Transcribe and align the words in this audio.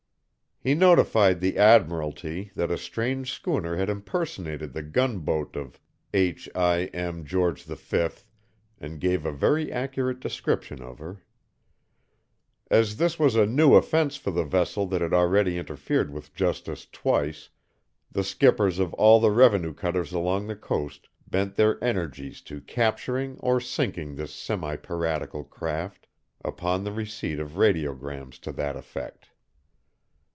He 0.63 0.75
notified 0.75 1.39
the 1.39 1.57
admiralty 1.57 2.51
that 2.53 2.69
a 2.69 2.77
strange 2.77 3.33
schooner 3.33 3.77
had 3.77 3.89
impersonated 3.89 4.73
the 4.73 4.83
gunboat 4.83 5.55
of 5.55 5.79
H. 6.13 6.47
I. 6.53 6.81
M. 6.93 7.25
George 7.25 7.63
V, 7.63 8.09
and 8.79 8.99
gave 9.01 9.25
a 9.25 9.31
very 9.31 9.71
accurate 9.71 10.19
description 10.19 10.79
of 10.79 10.99
her. 10.99 11.23
As 12.69 12.97
this 12.97 13.17
was 13.17 13.35
a 13.35 13.47
new 13.47 13.73
offense 13.73 14.17
for 14.17 14.29
the 14.29 14.43
vessel 14.43 14.85
that 14.89 15.01
had 15.01 15.13
already 15.15 15.57
interfered 15.57 16.13
with 16.13 16.35
justice 16.35 16.85
twice, 16.91 17.49
the 18.11 18.23
skippers 18.23 18.77
of 18.77 18.93
all 18.93 19.19
the 19.19 19.31
revenue 19.31 19.73
cutters 19.73 20.13
along 20.13 20.45
the 20.45 20.55
coast 20.55 21.09
bent 21.27 21.55
their 21.55 21.83
energies 21.83 22.39
to 22.43 22.61
capturing 22.61 23.35
or 23.39 23.59
sinking 23.59 24.13
this 24.13 24.31
semipiratical 24.35 25.43
craft, 25.49 26.05
upon 26.45 26.83
the 26.83 26.91
receipt 26.91 27.39
of 27.39 27.57
radiograms 27.57 28.39
to 28.41 28.51
that 28.51 28.75
effect. 28.75 29.27